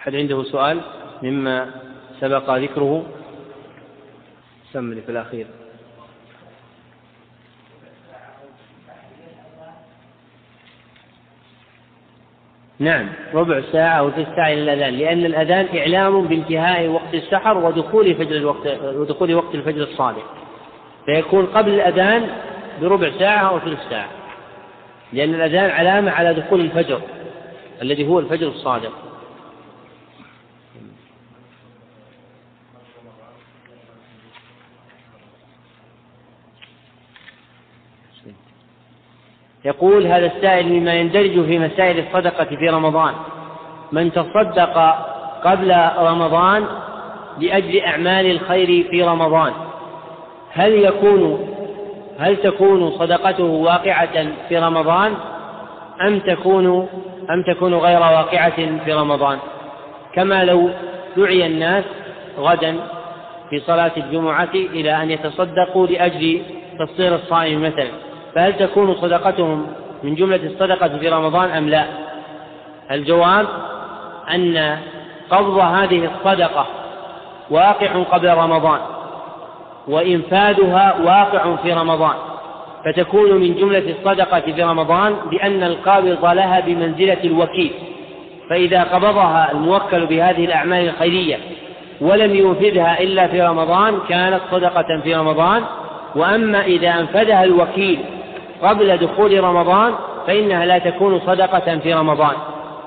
[0.00, 0.80] أحد عنده سؤال
[1.22, 1.70] مما
[2.20, 3.06] سبق ذكره؟
[4.72, 5.46] سمني في الأخير.
[12.78, 18.14] نعم ربع ساعة أو ثلث ساعة إلى الأذان لأن الأذان إعلام بانتهاء وقت السحر ودخول
[18.14, 20.24] فجر الوقت ودخول وقت الفجر الصادق.
[21.06, 22.28] فيكون قبل الأذان
[22.80, 24.08] بربع ساعة أو ثلث ساعة
[25.12, 27.00] لأن الأذان علامة على دخول الفجر
[27.82, 29.09] الذي هو الفجر الصادق.
[39.70, 43.14] يقول هذا السائل مما يندرج في مسائل الصدقة في رمضان.
[43.92, 44.94] من تصدق
[45.44, 46.64] قبل رمضان
[47.38, 49.52] لأجل أعمال الخير في رمضان
[50.52, 51.48] هل يكون
[52.18, 55.14] هل تكون صدقته واقعة في رمضان
[56.06, 56.88] أم تكون
[57.30, 59.38] أم تكون غير واقعة في رمضان؟
[60.14, 60.70] كما لو
[61.16, 61.84] دعي الناس
[62.38, 62.76] غدا
[63.50, 66.42] في صلاة الجمعة إلى أن يتصدقوا لأجل
[66.78, 68.09] تفطير الصائم مثلا.
[68.34, 69.66] فهل تكون صدقتهم
[70.02, 71.84] من جملة الصدقة في رمضان أم لا؟
[72.90, 73.46] الجواب
[74.34, 74.78] أن
[75.30, 76.66] قبض هذه الصدقة
[77.50, 78.80] واقع قبل رمضان
[79.88, 82.14] وإنفاذها واقع في رمضان
[82.84, 87.72] فتكون من جملة الصدقة في رمضان بأن القابض لها بمنزلة الوكيل
[88.50, 91.38] فإذا قبضها الموكل بهذه الأعمال الخيرية
[92.00, 95.62] ولم ينفذها إلا في رمضان كانت صدقة في رمضان
[96.14, 98.00] وأما إذا أنفذها الوكيل
[98.62, 99.94] قبل دخول رمضان
[100.26, 102.36] فإنها لا تكون صدقة في رمضان.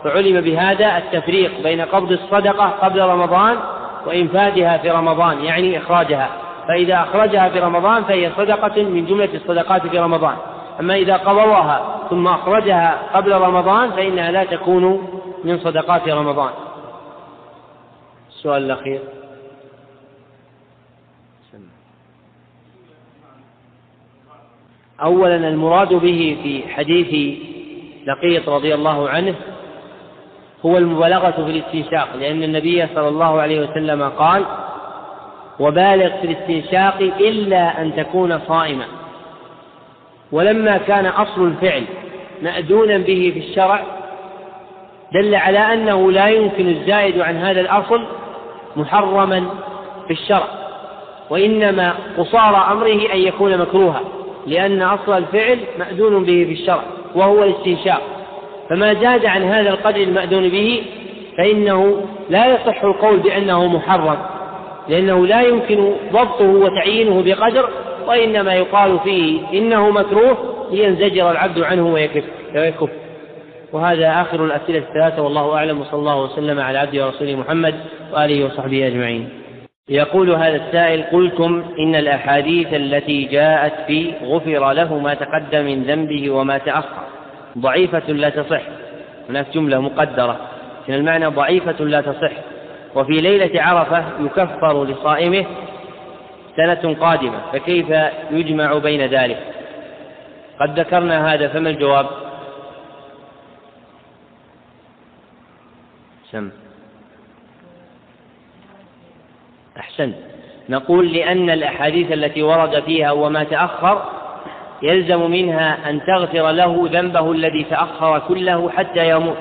[0.04, 3.58] فعلم بهذا التفريق بين قبض الصدقة قبل رمضان
[4.06, 6.30] وإنفاذها في رمضان يعني إخراجها.
[6.68, 10.36] فإذا أخرجها في رمضان فهي صدقة من جملة الصدقات في رمضان.
[10.80, 14.84] أما إذا قبضها ثم أخرجها قبل رمضان فإنها لا تكون
[15.44, 16.50] من صدقات رمضان.
[18.30, 19.00] السؤال الأخير.
[25.02, 27.40] أولا المراد به في حديث
[28.08, 29.36] لقيط رضي الله عنه
[30.66, 34.46] هو المبالغة في الاستنشاق لأن النبي صلى الله عليه وسلم قال
[35.60, 38.86] وبالغ في الاستنشاق إلا أن تكون صائما.
[40.32, 41.84] ولما كان أصل الفعل
[42.42, 43.84] مأذونا به في الشرع
[45.14, 48.04] دل على أنه لا يمكن الزائد عن هذا الأصل
[48.76, 49.46] محرما
[50.08, 50.48] في الشرع
[51.30, 54.02] وإنما قصار أمره أن يكون مكروها.
[54.48, 56.84] لأن أصل الفعل مأذون به في الشرع
[57.16, 58.02] وهو الاستنشاق.
[58.70, 60.84] فما زاد عن هذا القدر المأذون به
[61.38, 64.18] فإنه لا يصح القول بأنه محرم
[64.90, 67.70] لأنه لا يمكن ضبطه وتعيينه بقدر
[68.08, 70.38] وإنما يقال فيه إنه مكروه
[70.72, 72.24] لينزجر العبد عنه ويكف
[72.56, 72.90] ويكف.
[73.74, 77.76] وهذا آخر الأسئلة الثلاثة والله أعلم وصلى الله وسلم على عبده ورسوله محمد
[78.14, 79.30] وآله وصحبه أجمعين.
[79.90, 86.30] يقول هذا السائل قلتم إن الأحاديث التي جاءت في غفر له ما تقدم من ذنبه
[86.32, 87.04] وما تأخر.
[87.58, 88.62] ضعيفة لا تصح.
[89.30, 90.50] هناك جملة مقدرة.
[90.88, 92.32] من المعنى ضعيفة لا تصح.
[92.96, 95.46] وفي ليلة عرفة يكفر لصائمه
[96.56, 97.42] سنة قادمة.
[97.54, 97.90] فكيف
[98.32, 99.40] يجمع بين ذلك؟
[100.60, 102.06] قد ذكرنا هذا فما الجواب؟
[106.32, 106.63] سم.
[109.94, 110.16] أحسنت
[110.70, 114.02] نقول لأن الأحاديث التي ورد فيها وما تأخر
[114.82, 119.38] يلزم منها أن تغفر له ذنبه الذي تأخر كله حتى يموت.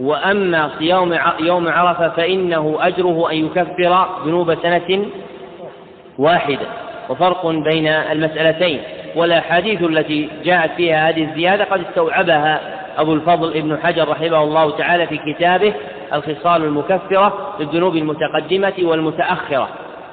[0.00, 5.06] وأما صيام يوم عرفة فإنه أجره أن يكفر ذنوب سنة
[6.18, 6.66] واحدة.
[7.08, 8.80] وفرق بين المسألتين.
[9.16, 12.60] والأحاديث التي جاءت فيها هذه الزيادة قد استوعبها
[12.96, 15.74] أبو الفضل ابن حجر رحمه الله تعالى في كتابه
[16.12, 19.68] الخصال المكفرة للذنوب المتقدمة والمتأخرة.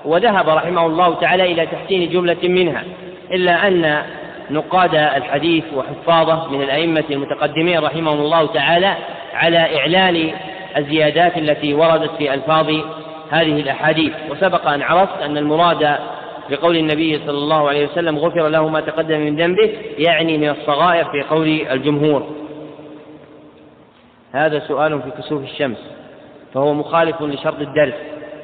[0.06, 2.84] وذهب رحمه الله تعالى إلى تحسين جملة منها
[3.32, 4.04] إلا أن
[4.52, 8.96] نقاد الحديث وحفاظه من الأئمة المتقدمين رحمهم الله تعالى
[9.34, 10.32] على إعلان
[10.78, 12.70] الزيادات التي وردت في ألفاظ
[13.30, 14.14] هذه الأحاديث.
[14.30, 15.98] وسبق أن عرفت أن المراد
[16.50, 21.06] بقول النبي صلى الله عليه وسلم غفر له ما تقدم من ذنبه يعني من الصغائر
[21.06, 22.41] في قول الجمهور.
[24.32, 25.78] هذا سؤال في كسوف الشمس
[26.54, 27.94] فهو مخالف لشرط الدرس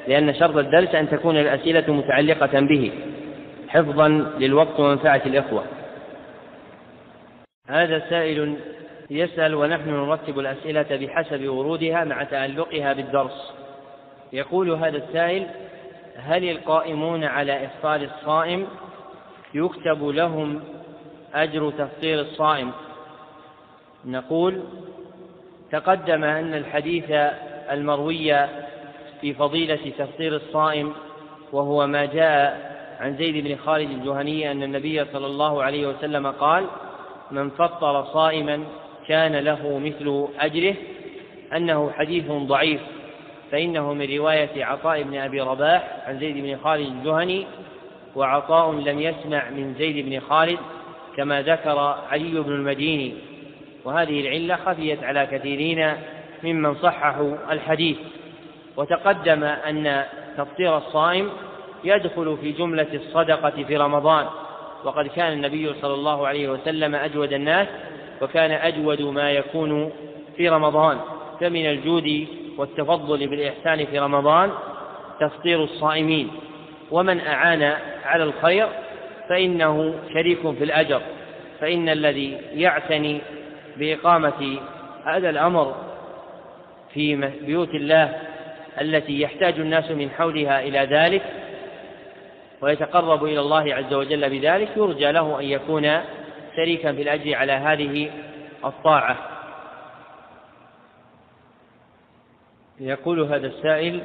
[0.07, 2.91] لأن شرط الدرس أن تكون الأسئلة متعلقة به
[3.67, 4.07] حفظا
[4.39, 5.63] للوقت ومنفعة الإخوة.
[7.67, 8.55] هذا سائل
[9.09, 13.53] يسأل ونحن نرتب الأسئلة بحسب ورودها مع تعلقها بالدرس.
[14.33, 15.47] يقول هذا السائل
[16.17, 18.67] هل القائمون على إفطار الصائم
[19.53, 20.61] يكتب لهم
[21.33, 22.71] أجر تفطير الصائم؟
[24.05, 24.61] نقول
[25.71, 27.05] تقدم أن الحديث
[27.71, 28.47] المروي
[29.21, 30.93] في فضيلة تفطير الصائم
[31.51, 36.65] وهو ما جاء عن زيد بن خالد الجهني أن النبي صلى الله عليه وسلم قال
[37.31, 38.63] من فطر صائما
[39.07, 40.75] كان له مثل أجره
[41.55, 42.81] أنه حديث ضعيف
[43.51, 47.45] فإنه من رواية عطاء بن أبي رباح عن زيد بن خالد الجهني
[48.15, 50.59] وعطاء لم يسمع من زيد بن خالد
[51.17, 51.79] كما ذكر
[52.11, 53.13] علي بن المديني.
[53.87, 55.93] وهذه العلة خفيت على كثيرين
[56.43, 57.97] ممن صححوا الحديث.
[58.77, 60.03] وتقدم أن
[60.37, 61.29] تفطير الصائم
[61.83, 64.25] يدخل في جملة الصدقة في رمضان.
[64.83, 67.67] وقد كان النبي صلى الله عليه وسلم أجود الناس
[68.21, 69.91] وكان أجود ما يكون
[70.37, 70.99] في رمضان.
[71.39, 74.51] فمن الجود والتفضل بالإحسان في رمضان
[75.19, 76.31] تفطير الصائمين.
[76.91, 77.73] ومن أعان
[78.05, 78.67] على الخير
[79.29, 81.01] فإنه شريك في الأجر.
[81.59, 83.21] فإن الذي يعتني
[83.79, 84.59] بإقامة
[85.05, 85.75] هذا الأمر
[86.93, 88.21] في بيوت الله
[88.81, 91.23] التي يحتاج الناس من حولها إلى ذلك
[92.61, 96.01] ويتقرب إلى الله عز وجل بذلك يرجى له أن يكون
[96.55, 98.11] شريكا في الأجر على هذه
[98.65, 99.17] الطاعة.
[102.79, 104.01] يقول هذا السائل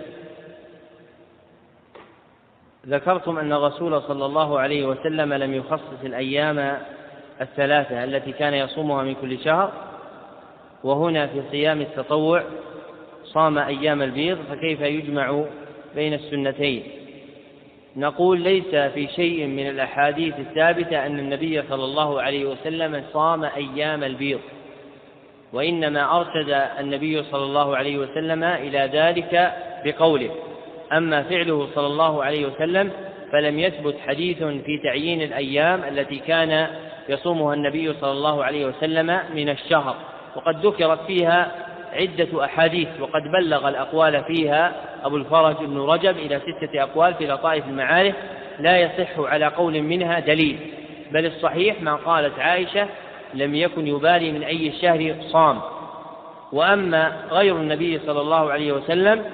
[2.86, 6.78] ذكرتم أن الرسول صلى الله عليه وسلم لم يخصص الأيام
[7.40, 9.72] الثلاثة التي كان يصومها من كل شهر
[10.84, 12.42] وهنا في صيام التطوع
[13.24, 15.44] صام أيام البيض فكيف يجمع
[15.94, 16.82] بين السنتين؟
[17.96, 24.04] نقول ليس في شيء من الأحاديث الثابتة أن النبي صلى الله عليه وسلم صام أيام
[24.04, 24.40] البيض
[25.52, 29.52] وإنما أرشد النبي صلى الله عليه وسلم إلى ذلك
[29.84, 30.30] بقوله
[30.92, 32.90] أما فعله صلى الله عليه وسلم
[33.32, 36.66] فلم يثبت حديث في تعيين الأيام التي كان
[37.08, 39.96] يصومها النبي صلى الله عليه وسلم من الشهر
[40.36, 41.52] وقد ذكرت فيها
[41.92, 44.72] عدة أحاديث وقد بلغ الأقوال فيها
[45.04, 48.14] أبو الفرج بن رجب إلى ستة أقوال في لطائف المعارف
[48.58, 50.58] لا يصح على قول منها دليل
[51.12, 52.86] بل الصحيح ما قالت عائشة
[53.34, 55.60] لم يكن يبالي من أي الشهر صام.
[56.52, 59.24] وأما غير النبي صلى الله عليه وسلم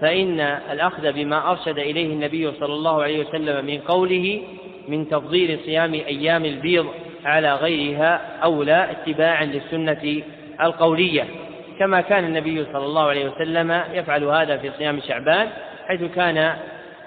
[0.00, 4.42] فإن الأخذ بما أرشد إليه النبي صلى الله عليه وسلم من قوله
[4.88, 6.86] من تفضيل صيام أيام البيض
[7.24, 10.22] على غيرها أولى اتباعا للسنة
[10.60, 11.24] القولية.
[11.78, 15.48] كما كان النبي صلى الله عليه وسلم يفعل هذا في صيام شعبان
[15.86, 16.56] حيث كان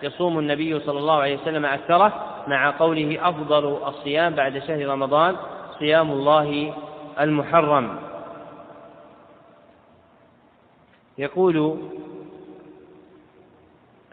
[0.03, 2.13] يصوم النبي صلى الله عليه وسلم أكثره
[2.47, 5.35] مع قوله أفضل الصيام بعد شهر رمضان
[5.79, 6.73] صيام الله
[7.19, 7.99] المحرم.
[11.17, 11.77] يقول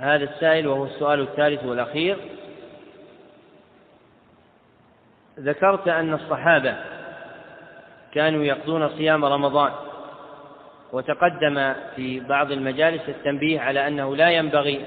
[0.00, 2.16] هذا السائل وهو السؤال الثالث والأخير.
[5.40, 6.74] ذكرت أن الصحابة
[8.14, 9.72] كانوا يقضون صيام رمضان
[10.92, 14.84] وتقدم في بعض المجالس التنبيه على أنه لا ينبغي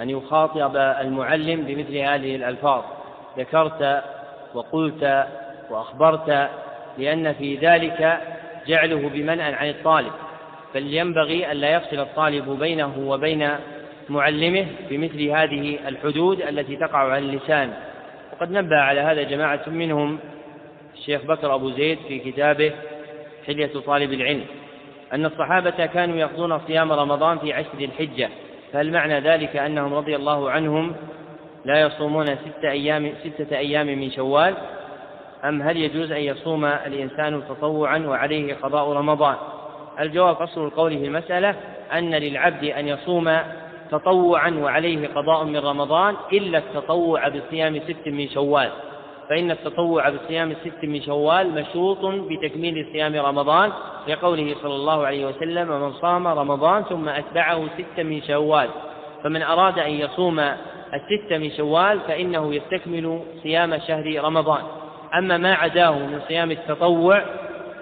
[0.00, 2.84] أن يخاطب المعلم بمثل هذه الألفاظ.
[3.38, 4.02] ذكرت
[4.54, 5.26] وقلت
[5.70, 6.48] وأخبرت
[6.98, 8.20] لأن في ذلك
[8.66, 10.12] جعله بمنع عن الطالب
[10.74, 13.50] بل ينبغي لا يفصل الطالب بينه وبين
[14.08, 17.72] معلمه بمثل هذه الحدود التي تقع على اللسان.
[18.32, 20.18] وقد نبه على هذا جماعة منهم
[20.94, 22.72] الشيخ بكر أبو زيد في كتابه
[23.46, 24.44] حلية طالب العلم
[25.12, 28.28] أن الصحابة كانوا يقضون صيام رمضان في عشر الحجة
[28.72, 30.94] فهل معنى ذلك أنهم رضي الله عنهم
[31.64, 34.54] لا يصومون ستة أيام ستة أيام من شوال؟
[35.44, 39.36] أم هل يجوز أن يصوم الإنسان تطوعا وعليه قضاء رمضان؟
[40.00, 41.54] الجواب أصل القول في المسألة
[41.92, 43.38] أن للعبد أن يصوم
[43.90, 48.70] تطوعا وعليه قضاء من رمضان إلا التطوع بصيام ست من شوال.
[49.28, 53.72] فإن التطوع بصيام الست من شوال مشروط بتكميل صيام رمضان
[54.08, 58.68] لقوله صلى الله عليه وسلم من صام رمضان ثم أتبعه ست من شوال
[59.24, 60.40] فمن أراد أن يصوم
[60.94, 64.62] الست من شوال فإنه يستكمل صيام شهر رمضان.
[65.18, 67.22] أما ما عداه من صيام التطوع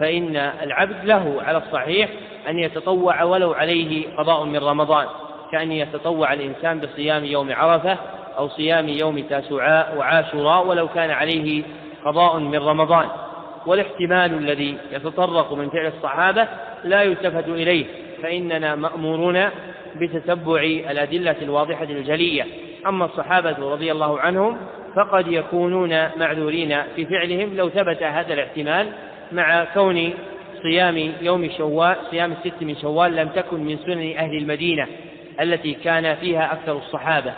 [0.00, 2.10] فإن العبد له على الصحيح
[2.48, 5.06] أن يتطوع ولو عليه قضاء من رمضان.
[5.54, 7.98] كأن يتطوع الإنسان بصيام يوم عرفة
[8.38, 11.62] أو صيام يوم تاسعاء وعاشوراء ولو كان عليه
[12.04, 13.06] قضاء من رمضان.
[13.66, 16.48] والاحتمال الذي يتطرق من فعل الصحابة
[16.84, 17.84] لا يلتفت إليه
[18.22, 19.50] فإننا مأمورون
[19.96, 22.46] بتتبع الأدلة الواضحة الجلية.
[22.86, 24.56] أما الصحابة رضي الله عنهم
[24.96, 28.92] فقد يكونون معذورين في فعلهم لو ثبت هذا الاحتمال
[29.32, 30.14] مع كون
[30.62, 34.86] صيام يوم شوال صيام الست من شوال لم تكن من سنن أهل المدينة.
[35.40, 37.32] التي كان فيها أكثر الصحابة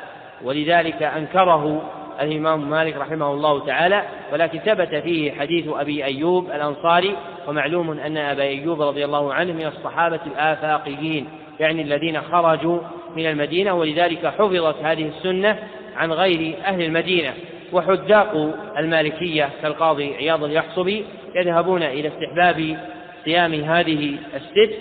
[0.44, 1.82] ولذلك أنكره
[2.20, 7.16] الإمام مالك رحمه الله تعالى ولكن ثبت فيه حديث أبي أيوب الأنصاري
[7.48, 11.28] ومعلوم أن أبا أيوب رضي الله عنه من الصحابة الآفاقيين
[11.60, 12.78] يعني الذين خرجوا
[13.16, 15.58] من المدينة ولذلك حفظت هذه السنة
[15.96, 17.32] عن غير أهل المدينة.
[17.72, 22.78] وحداق المالكية كالقاضي عياض اليحصبي يذهبون إلى استحباب
[23.24, 24.74] صيام هذه الست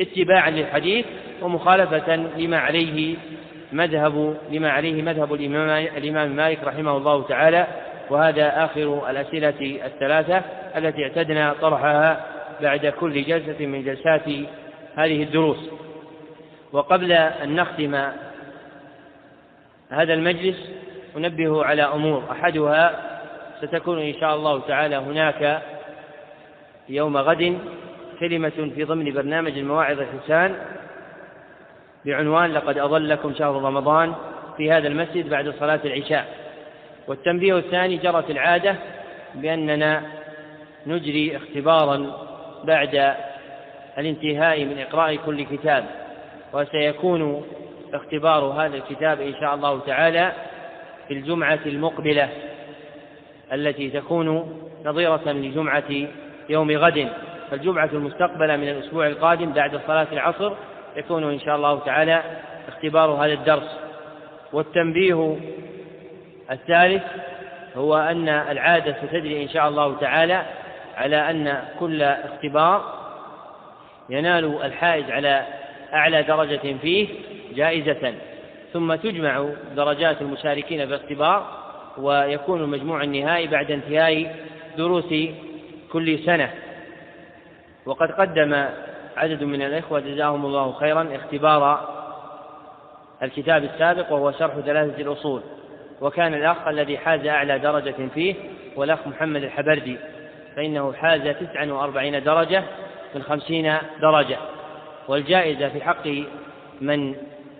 [0.00, 1.06] اتباعا للحديث
[1.42, 3.16] ومخالفة لما عليه
[3.72, 7.66] مذهب لما عليه مذهب الإمام, الإمام مالك رحمه الله تعالى
[8.10, 10.42] وهذا آخر الأسئلة الثلاثة
[10.76, 12.26] التي اعتدنا طرحها
[12.62, 14.28] بعد كل جلسة من جلسات
[14.96, 15.70] هذه الدروس.
[16.72, 17.94] وقبل أن نختم
[19.90, 20.70] هذا المجلس
[21.16, 22.24] أنبه على أمور.
[22.30, 23.10] أحدها
[23.62, 25.62] ستكون إن شاء الله تعالى هناك
[26.88, 27.58] يوم غد
[28.20, 30.56] كلمة في ضمن برنامج المواعظ الحسان.
[32.04, 34.14] بعنوان لقد أظلكم شهر رمضان
[34.56, 36.26] في هذا المسجد بعد صلاة العشاء
[37.08, 38.76] والتنبيه الثاني جرت العادة
[39.34, 40.02] بأننا
[40.86, 42.26] نجري اختبارا
[42.64, 43.14] بعد
[43.98, 45.84] الانتهاء من إقراء كل كتاب
[46.52, 47.44] وسيكون
[47.94, 50.32] اختبار هذا الكتاب إن شاء الله تعالى
[51.08, 52.28] في الجمعة المقبلة
[53.52, 55.84] التي تكون نظيرة لجمعة
[56.48, 57.08] يوم غد.
[57.50, 60.52] فالجمعة المستقبلة من الأسبوع القادم بعد صلاة العصر
[60.96, 62.22] يكون إن شاء الله تعالى
[62.68, 63.78] اختبار هذا الدرس.
[64.52, 65.36] والتنبيه
[66.50, 67.02] الثالث
[67.76, 70.42] هو أن العادة ستجري إن شاء الله تعالى
[70.96, 73.00] على أن كل اختبار
[74.10, 75.46] ينال الحائز على
[75.94, 77.08] أعلى درجة فيه
[77.54, 78.14] جائزة.
[78.72, 81.46] ثم تجمع درجات المشاركين في الاختبار
[81.98, 84.36] ويكون المجموع النهائي بعد انتهاء
[84.76, 85.14] دروس
[85.92, 86.50] كل سنة.
[87.86, 88.64] وقد قدم
[89.16, 91.88] عدد من الإخوة جزاهم الله خيرا اختبار
[93.22, 95.42] الكتاب السابق وهو شرح ثلاثة الأصول.
[96.00, 98.34] وكان الأخ الذي حاز أعلى درجة فيه
[98.76, 99.96] والأخ محمد الحبردي.
[100.56, 102.62] فإنه حاز تسعا وأربعين درجة
[103.14, 104.36] من خمسين درجة.
[105.08, 106.06] والجائزة في حق
[106.80, 107.14] من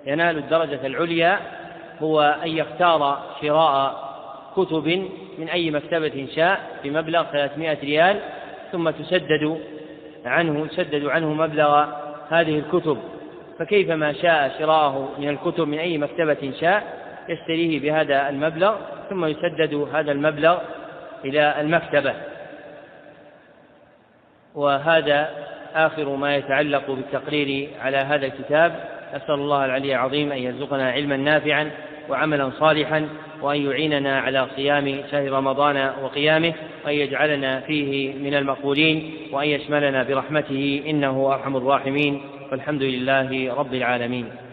[0.07, 1.39] ينال الدرجة العليا
[2.03, 4.11] هو أن يختار شراء
[4.57, 8.21] كتب من أي مكتبة شاء بمبلغ 300 ريال
[8.73, 9.61] ثم تسدد
[10.25, 11.87] عنه يسدد عنه مبلغ
[12.31, 12.99] هذه الكتب.
[13.59, 16.83] فكيفما شاء شراءه من الكتب من أي مكتبة شاء
[17.29, 18.77] يشتريه بهذا المبلغ
[19.11, 20.59] ثم يسدد هذا المبلغ
[21.25, 22.15] إلى المكتبة.
[24.55, 25.31] وهذا
[25.75, 29.01] آخر ما يتعلق بالتقرير على هذا الكتاب.
[29.13, 31.71] أسأل الله العلي العظيم أن يرزقنا علما نافعا
[32.11, 33.09] وعملا صالحا
[33.43, 40.83] وأن يعيننا على صيام شهر رمضان وقيامه وأن يجعلنا فيه من المقبولين وأن يشملنا برحمته
[40.87, 44.50] إنه أرحم الراحمين والحمد لله رب العالمين